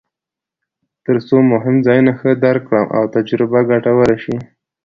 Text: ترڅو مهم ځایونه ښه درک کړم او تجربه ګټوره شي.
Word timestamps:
ترڅو 1.05 1.37
مهم 1.51 1.75
ځایونه 1.85 2.11
ښه 2.19 2.29
درک 2.43 2.61
کړم 2.69 2.85
او 2.97 3.03
تجربه 3.15 3.59
ګټوره 3.69 4.17
شي. 4.23 4.35